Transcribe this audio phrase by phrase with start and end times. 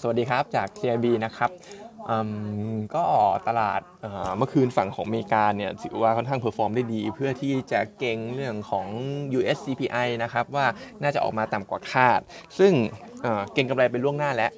[0.00, 1.50] สวัสดีครับจาก TIB นะครับ
[2.94, 3.04] ก็
[3.48, 3.80] ตลาด
[4.36, 8.86] เมื่อคืนฝั่งของอเมริกาเนี่ยถือว่าค่อนข้าง perform ได้ดี เพื่อที่จะเก็งเรื่องของ
[9.38, 10.66] US CPI นะครับว่า
[11.02, 12.20] น่าจะออกมาต่ำกว่าคาด
[12.58, 12.72] ซึ่ง
[13.54, 14.52] เก็งกำไรเป็นล่วงหน้าแล้ว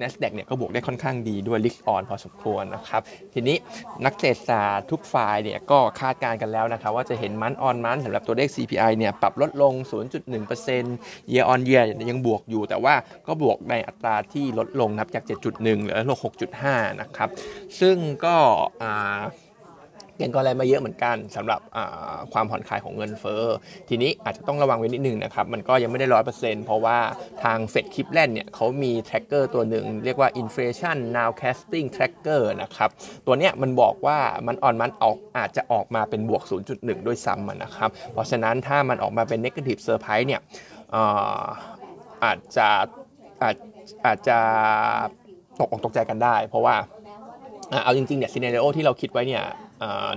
[0.00, 3.02] NASDAQ เนี่ยก็บวกได้ค่อนข้างดีด้วย risk on พอสมควรนะครับ
[3.34, 3.56] ทีนี้
[4.04, 9.72] นักเศรษฐศาสตร์ทุกฝ่ายเนี่ยก็คาดการณ์กันแล้วนะครับ ว่าจะเห็น month on month สำหรับตัวเลข CPI เนี่ยปรับลดลง
[10.52, 12.94] 0.1% year on year ยังบวกอยู่ แต่ว่า
[13.26, 16.18] ก็บวกในอัตราที่ลดลงนับจาก 7.1 เหลือลง
[16.58, 17.28] 6.5 นะครับ
[17.80, 18.36] ซึ่งก็
[18.80, 21.60] เก่งก็อะไรมาเยอะเหมือนกันสำหรับ
[22.32, 23.42] ความผ่อนคลายของเงินเฟ้อ
[23.88, 26.98] ทีนี้อาจจะต้องระวังไว้นิดนึงนะครับมันก็ยังไม่ได้ร้อยเปอร์เซ็นต์เพราะว่า
[27.44, 32.90] ทางเฟดคลิปแลนด์เนี่ยเขามีแทร็กเกอร์ตัวหนึ่งเรียกว่า inflation nowcasting tracker นะครับ
[33.26, 40.40] ตัวเนี้ยมันบอกว่ามันอ่อนมันออกอาจจะออกมาเป็นบวก 0.1 ด้วยซ้ำนะครับเพราะฉะนั้นถ้ามันออกมาเป็น negative surprise เนี่ย
[42.24, 42.68] อาจจะ
[43.42, 43.56] อาจ
[44.06, 44.38] อาจจะ
[45.60, 46.74] ตกออกตกใจกันได้ เพราะว่า
[47.84, 49.44] เอาจริงๆเนี่ย scenario ที่เราคิดไว้เนี่ย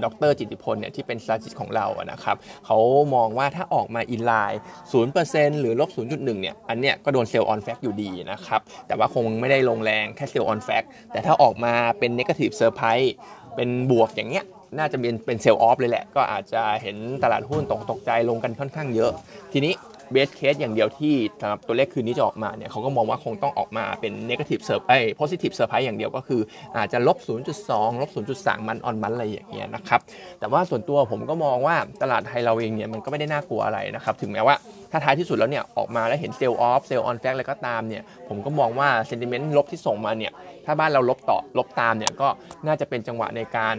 [0.04, 2.78] ดรจิติพลเนี่ยที่เป็น strategist ของเราอะนะครับเขา
[3.16, 13.14] มองว่าถ้าออกมา in line ศูนย์เปอร์เซ็นต์หรือลบศูนย์จุดหนึ่งเนี่ยอันเนี้ยก็โดน sell on fact อยู่ดีนะครับแต่ว่าคงไม่ได้ลงแรงแค่ sell on fact แต่ถ้าออกมาเป็น negative surprise
[13.56, 14.46] เป็นบวกอย่างเงี้ย
[14.78, 19.12] น่าจะเป็นเป็น sell off เลยแหละ ก็อาจจะเห็นตลาดหุ้นตกตกใจลงกันค่อนข้างเยอะ
[19.54, 19.74] ทีนี้
[20.12, 26.42] best case อย่างเดียวที่สำหรับตัวเลขคืนนี้จะออกมาเนี่ยเขาก็มองว่าคงต้องออกมาเป็น negative surprise positive surprise อย่างเดียวก็คือ
[26.78, 27.18] อาจจะลบ
[27.60, 30.02] 0.2 ลบ 0.3 month on month อะไรอย่างเงี้ยนะครับ
[30.40, 34.56] แต่ว่าส่วนตัวผมก็มองว่าตลาดไทยเราเองเนี่ยมันก็ไม่ได้น่ากลัวอะไรนะครับ ถึงแม้ว่า
[34.92, 40.32] ถ้าท้ายที่สุดแล้วเนี่ยออกมาแล้วเห็น sell off sell on fact อะไรก็ตามเนี่ยผมก็มองว่า sentiment ลบที่ส่งมาเนี่ย
[40.66, 42.28] ถ้าบ้านเราลบต่อลบตามเนี่ยก็
[42.68, 43.78] น่าจะเป็นจังหวะในการ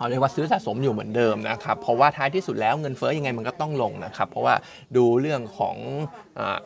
[0.00, 4.54] เอาเรียกว่าซื้อสะสมอยู่เหมือนเดิมนะครับ เพราะว่าท้ายที่สุดแล้วเงินเฟ้อยังไงมันก็ต้องลงนะครับ เพราะว่า
[4.96, 5.76] ดูเรื่องของ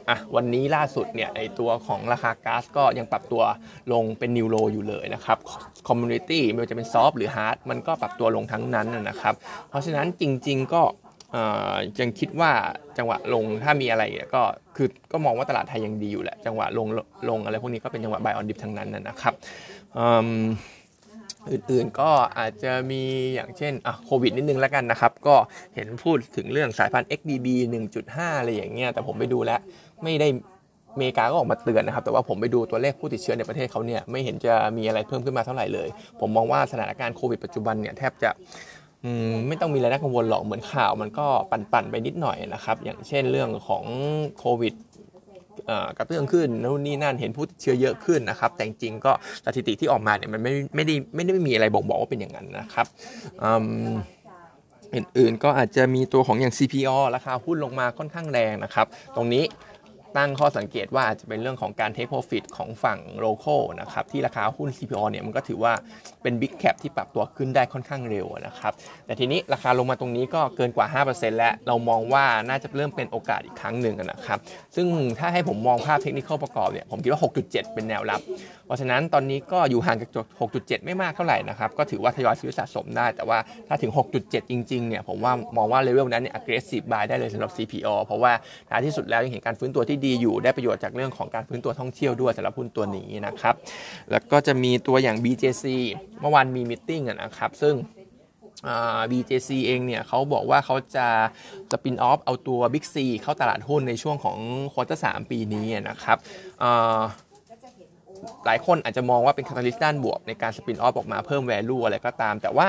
[0.08, 3.42] อะวันนี้ล่าสุดเนี่ยไอตัวของราคาก๊าซก็ยังปรับตัว
[3.92, 5.38] ลงเป็น new low อยู่เลยนะครับ
[5.88, 9.34] commodity ไม่ว่าจะเป็น soft หรือ hard มันก็ปรับตัวลงทั้งนั้นนะครับ
[9.68, 10.82] เพราะฉะนั้นจริง ๆก็
[12.00, 12.50] ยังคิดว่า
[12.98, 14.02] จังหวะลงถ้ามีอะไร
[14.34, 14.42] ก็
[14.76, 16.88] คือก็มองว่าตลาดไทยยังดีอยู่แหละ จังหวะลง
[17.28, 19.34] ลงอะไรพวกนี้ก็เป็นจังหวะบายออนดิฟทั้งนั้นนะครับ
[21.52, 23.02] อื่นๆก็อาจจะมี
[23.34, 25.36] อย่างเช่นอะโควิดนิดนึงแล้วกันนะครับ ก็
[25.74, 27.46] เห็นพูดถึงเรื่องสายพันธุ์ XBB
[27.94, 29.60] 1.5 อะไรอย่างเงี้ยแต่ผมไปดูแล้ว
[30.02, 30.28] ไม่ได้
[30.92, 35.88] อเมริกาก็ออกมาเตือนนะครับ แต่ว่าผมไปดูตัวเลขผู้ติดเชื้อในประเทศเขาเนี่ยไม่เห็นจะมีอะไรเพิ่มขึ้นมาเท่าไหร่เลย
[36.20, 38.30] ผมมองว่าสถานการณ์โควิดปัจจุบันเนี่ยแทบจะ
[39.48, 43.84] ไม่ต้องมีอะไรน่ากังวลหรอกเหมือนข่าวมันก็ปั่นๆไปนิดหน่อยนะครับ อย่างเช่นเรื่องของ
[44.38, 44.74] โควิด
[45.98, 49.12] กระเตื้องขึ้นนู่นนี่นั่นเห็นผู้ติดเชื้อเยอะขึ้นนะครับ แต่จริงก็
[49.44, 52.86] สถิติที่ออกมาเนี่ยมันไม่ไม่ได้ไม่ได้มีอะไรบ่งบอกว่าเป็นอย่างนั้นนะครับ
[54.94, 59.44] อื่นๆก็อาจจะมีตัวของอย่าง CPO ราคาหุ้นลงมาค่อนข้างแรงนะครับ ตรงนี้
[60.16, 65.72] ตั้งข้อสังเกตว่าอาจจะเป็นเรื่องของการเทคโปรฟิตของฝั่งโลโก้นะครับที่ราคาหุ้น CPO เนี่ยมันก็ถือว่า
[66.22, 68.72] เป็น big cap ที่ปรับตัวขึ้นได้ค่อนข้างเร็วนะครับ
[69.06, 74.38] แต่ทีนี้ราคาลงมาตรงนี้ก็เกินกว่า 5%แล้วเรามองว่าน่าจะเริ่มเป็นโอกาสอีกครั้งหนึ่งนะครับ
[74.76, 74.86] ซึ่ง
[75.18, 78.20] ถ้าให้ผมมองภาพเทคนิคประกอบเนี่ยผมคิดว่า 6.7 เป็นแนวรับ
[78.66, 80.26] เพราะฉะนั้นตอนนี้ก็อยู่ห่างจากจุด
[80.56, 83.38] 6.7 ไม่มากเท่าไหร่นะครับก็ถือว่าทยอยซื้อสะสมได้ แต่ว่า
[83.68, 88.32] ถ้าถึง 6.7 จริงๆเนี่ยผมว่ามองว่าเลเวลนั้นเนี่ย aggressive buy ได้เลยสำหรับ CPALL เพราะว่า
[88.70, 93.54] ท้ายที่สุดแล้วยังเห็นการฟื้นตัวที่ดีอยู่ได้ประโยชน์จากเรื่องของการฟื้นตัวท่องเที่ยวด้วยสำหรับหุ้นตัวนี้นะครับ
[94.10, 95.64] แล้วก็จะมีตัวอย่าง BJC
[96.20, 97.74] เมื่อวานมี meeting นะครับ ซึ่ง
[99.10, 101.06] BJC เองเนี่ยเขาบอกว่าเขาจะ
[101.70, 104.38] spin off เอาตัว Big C เข้าตลาดหุ้นในช่วงของ
[104.72, 106.18] quarter สี่ปีนี้นะครับ
[108.46, 112.68] หลายคนอาจจะมองว่าเป็น catalyst ด้านบวกในการ spin off ออกมาเพิ่ม value อะไรก็ตาม แต่ว่า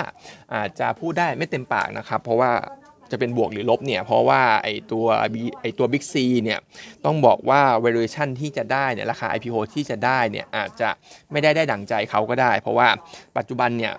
[0.54, 2.52] อาจจะพูดได้ไม่เต็มปากนะครับ เพราะว่า
[3.12, 5.06] จะเป็นบวกหรือลบเนี่ยเพราะว่าไอตัว
[5.62, 6.60] ไอตัว Big C เนี่ย
[7.06, 10.90] ต้องบอกว่า valuation ที่จะได้เนี่ยราคา IPO ที่จะได้เนี่ยอาจจะ
[11.32, 12.88] ไม่ได้ได้ดั่งใจเขาก็ได้ เพราะว่า
[13.38, 13.94] ปัจจุบันเนี่ย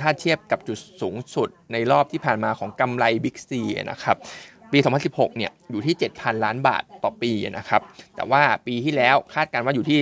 [0.00, 4.16] ถ้าเทียบกับจุดสูงสุดในรอบที่ผ่านมาของกำไรบิ๊กซีนะครับ
[4.72, 4.78] ปี
[5.08, 7.82] 2016 เนี่ยอยู่ที่ 7,000 ล้านบาทต่อปีนะครับ
[8.16, 9.98] แต่ว่าปีที่แล้วคาดการว่าอยู่ที่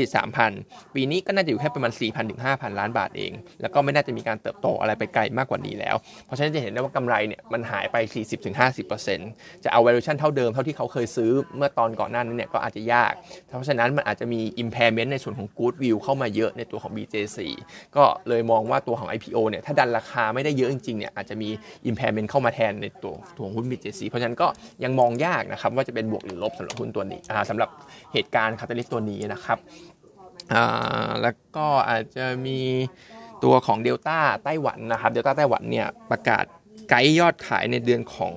[0.47, 5.96] 3,000 ปีนี้ก็น่าจะอยู่แค่ประมาณ 4,000 ถึง 5,000 ล้านบาทเอง แล้วก็ไม่น่าจะมีการเติบโตอะไรไปไกลมากกว่านี้แล้ว
[6.26, 7.96] เพราะฉะนั้นจะเห็นได้ว่ากำไรเนี่ยมันหายไป
[8.61, 13.12] 40-50%จะเอา valuation เท่าเดิมเท่าที่เขาเคยซื้อเมื่อตอนก่อนหน้านั้นเนี่ยก็อาจจะยาก
[13.46, 17.38] เพราะฉะนั้นมันอาจจะมี impairment ในส่วนของ goodwill เข้ามาเยอะในตัวของ BJC
[17.96, 21.49] ก็เลยมองว่าตัวของ IPO เนี่ยถ้าดันราคาไม่ได้เยอะจริงๆเนี่ยอาจจะมี
[21.90, 24.46] impairment เข้ามาแทนในตัวตัวหุ้น BJC เพราะฉะนั้นก็
[24.84, 27.20] ยังมองยากนะครับว่าจะเป็นบวกหรือลบสำหรับหุ้นตัวนี้
[27.50, 27.70] สำหรับ
[28.12, 29.58] เหตุการณ์คาตาลิสตัวนี้นะครับ
[31.22, 32.58] แล้วก็อาจจะมี
[33.44, 36.44] ตัวของเดลต้าไต้หวันนะครับเดลต้าไต้หวันเนี่ยประกาศ
[36.90, 38.34] ไกด์ยอดขายในเดือนของ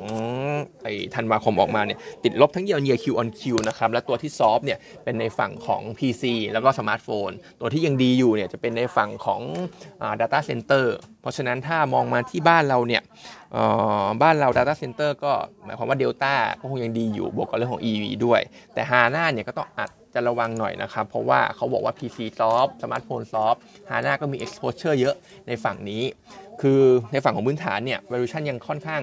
[0.83, 7.29] ไอ้ธันวาคมออกมาเนี่ยติดลบทั้ง year on year Q on Q นะครับและตัวที่ soft เนี่ยเป็นในฝั่งของ PC แล้วก็สมาร์ทโฟน
[7.59, 9.41] ตัวที่ยังดีอยู่เนี่ยจะเป็นในฝั่งของ
[10.01, 10.85] อ่า Data Center
[11.21, 13.01] เพราะฉะนั้นถ้ามองมาที่บ้านเราเนี่ย
[14.21, 15.31] บ้านเรา Data Center ก็
[15.65, 18.41] หมายความว่า Delta ก็คงยังดีอยู่บวกกับเรื่องของ EV ด้วย
[18.73, 23.57] แต่ฮาน่าเนี่ยก็ต้องอาจจะระวังหน่อยนะครับ เพราะว่าเขาบอกว่า PC soft สมาร์ทโฟน soft
[23.89, 25.15] ฮาน่าก็มี exposure เยอะ
[25.47, 26.03] ในฝั่งนี้
[26.61, 29.01] คือในฝั่งของพื้นฐานเนี่ย valuation ยังค่อนข้าง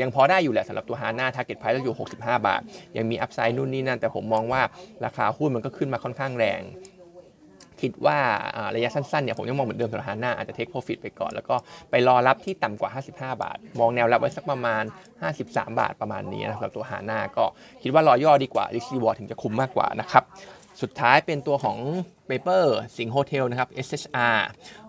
[0.00, 2.60] ยังพอได้อยู่แหละสำหรับตัวฮาน่า target price อยู่ 65 บาท
[2.96, 4.62] ยังมี upside นู่นนี่นั่น แต่ผมมองว่า
[5.04, 6.62] ราคาหุ้นมันก็ขึ้นมาค่อนข้างแรง
[7.80, 8.18] คิดว่า
[8.74, 11.56] ระยะสั้นๆเนี่ยผมยังมองเหมือนเดิมสำหรับฮาน่าอาจจะเทคโปรฟิตไปก่อน แล้วก็
[11.90, 14.82] ไปรอรับที่ต่ำกว่า 55 บาท มองแนวรับไว้สักประมาณ
[15.26, 17.44] 53 บาทประมาณนี้นะสำหรับตัวฮาน่าก็
[17.82, 20.24] คิดว่ารอย่อดีกว่าริซีวอร์ถึงจะคุ้มมากกว่านะครับ
[20.80, 21.78] สุดท้ายเป็นตัวของ
[22.26, 24.36] paper สิงห์ Hotel นะครับ SHR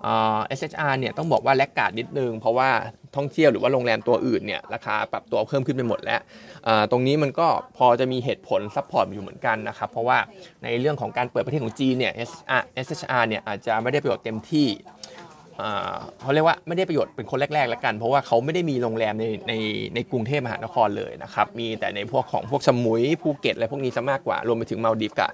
[0.05, 2.69] อ่อ SHR เนี่ยต้องบอกว่า laggard นิดนึง เพราะว่า
[3.15, 6.21] ท่องเที่ยวหรือว่าโรงแรมตัวอื่นเนี่ยราคาปรับตัวเพิ่มขึ้นไปหมดแล้ว
[6.91, 7.47] ตรงนี้มันก็
[7.77, 10.17] พอจะมีเหตุผล support อยู่เหมือนกันนะครับเพราะว่า
[10.63, 12.13] ในเรื่องของการเปิดประเทศของจีนเนี่ย
[12.85, 14.67] SHR เนี่ยอาจจะไม่ได้ประโยชน์เต็มที่
[16.21, 19.53] เขาเรียกว่าไม่ได้ประโยชน์เป็นคนแรกๆแล้วกัน เพราะว่าเขาไม่ได้มีโรงแรมในใน
[19.95, 25.29] ในกรุงเทพมหานครเลยนะครับ มีแต่ในพวกของพวกสมุยภูเก็ตอะไรพวกนี้ซะมากกว่ารวมไปถึงมาลดีฟกับ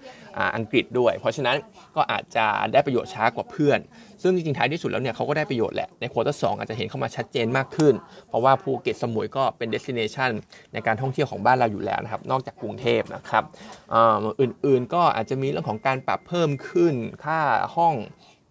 [0.55, 1.57] อังกฤษด้วย เพราะฉะนั้น
[1.95, 3.79] ก็อาจจะได้ประโยชน์ช้ากว่าเพื่อน
[4.21, 7.93] ซึ่งจริงๆท้ายที่สุดแล้วเนี่ยเขาก็ได้ประโยชน์แหละ ในควอเตอร์สอาจจะเห็นเข้ามาชัดเจนมากขึ้น
[8.29, 10.29] เพราะว่าภูเก็ตสมุยก็เป็น destination
[10.73, 13.43] ในการท่องเที่ยวของบ้านเราอยู่แล้วนะครับนอกจากกรุงเทพนะครับ
[14.41, 16.93] อื่นๆก็อาจจะมีเรื่องของการปรับเพิ่มขึ้น
[17.23, 17.39] ค่า
[17.75, 17.95] ห้อง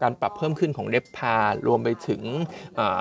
[0.02, 1.36] การปรับเพิ่มขึ้นของเดฟพา
[1.66, 2.22] รวมไปถึง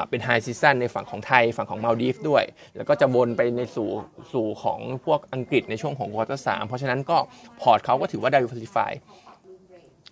[0.09, 2.43] เป็น high season ในฝั่งของไทย ฝั่งของมาลดีฟด้วย
[2.77, 3.89] แล้วก็จะวนไปในสู่
[4.33, 7.17] สู่ของพวกอังกฤษในช่วงของ quarter สามเพราะฉะนั้นก็
[7.61, 8.91] พอร์ตเขาก็ถือว่า diversify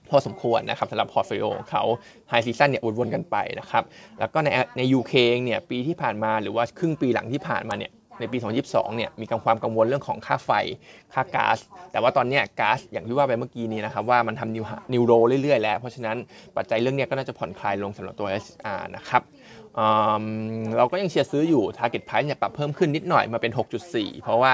[0.09, 1.83] พอสมควรนะครับสำหรับ portfolio ของเขา
[2.29, 3.83] high season เนี่ยวนๆกันไปนะครับ
[4.19, 5.13] แล้วก็ในใน UK
[5.43, 8.37] เนี่ยปีที่ผ่านมาหรือว่าครึ่งปีหลังที่ผ่านมาเนี่ย ในปี
[8.67, 10.51] 2022 เนี่ยมีความกังวลเรื่องของค่าไฟ
[11.13, 11.57] ค่าก๊าซ
[11.91, 15.13] แต่ว่าตอนนี้ก๊าซอย่างที่ว่าไปเมื่อกี้นี้นะครับว่ามันทำ new new low
[15.43, 16.17] เรื่อยๆแล้ว เพราะฉะนั้น
[16.57, 19.21] ปัจจัยเรื่องนี้ก็น่าจะผ่อนคลายลงสำหรับตัว SHR นะครับ
[20.77, 23.51] เราก็ยังเชียร์ซื้ออยู่ Target Price เนี่ยปรับเพิ่มขึ้นนิดหน่อยมาเป็น
[23.87, 24.53] 6.4 เพราะว่า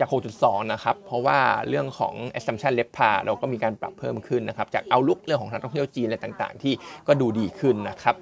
[0.00, 0.08] จาก
[0.40, 6.74] 6.2 นะครับ เพราะว่าเรื่องของ assumption l e p a เราก็มีการปรับเพิ่มขึ้นนะครับ จาก outlook เรื่องของนักท่องเที่ยวจีนอะไรต่างๆ ที่
[7.06, 8.14] ก็ดูดีขึ้นนะครับ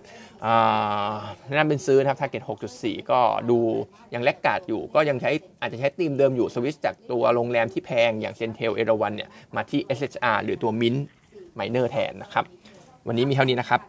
[1.47, 2.43] แนะนำเป็นซื้อนะครับ target
[2.77, 3.21] 6.4 ก็
[3.51, 3.59] ดู
[4.15, 5.31] ยัง laggard อยู่ ก็ยังใช้
[5.61, 11.05] อาจจะใช้ตีมเดิมอยู่สวิตจากตัวโรงแรมที่แพงอย่าง CENTEL เอราวัณเนี่ยมาที่ SHR หรือตัวมินท์
[11.55, 12.45] ไมเนอร์แทนนะครับ
[13.07, 13.81] วันนี้มีเท่านี้นะครับ